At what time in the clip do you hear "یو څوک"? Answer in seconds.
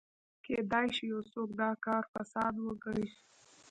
1.11-1.49